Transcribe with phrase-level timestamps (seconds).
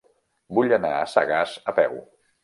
[0.59, 2.01] Vull anar a Sagàs a peu.